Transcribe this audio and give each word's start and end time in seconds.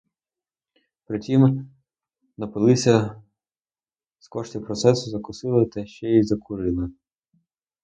При 1.05 1.19
тім 1.19 1.71
напилися 2.37 3.21
з 4.19 4.27
коштів 4.27 4.65
процесу, 4.65 5.09
закусили 5.09 5.65
та 5.65 5.85
ще 5.85 6.07
й 6.09 6.23
закурили. 6.23 6.89